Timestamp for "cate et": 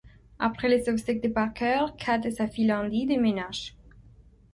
1.99-2.31